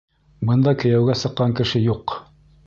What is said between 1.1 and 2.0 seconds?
сыҡҡан кеше